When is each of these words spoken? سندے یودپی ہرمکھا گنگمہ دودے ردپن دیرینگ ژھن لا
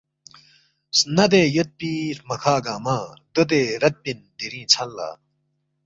سندے 0.97 1.41
یودپی 1.55 1.91
ہرمکھا 2.13 2.55
گنگمہ 2.65 2.97
دودے 3.33 3.61
ردپن 3.81 4.17
دیرینگ 4.37 4.69
ژھن 4.73 4.89
لا 4.95 5.09